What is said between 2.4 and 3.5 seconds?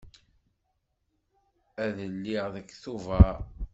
deg Tubeṛ.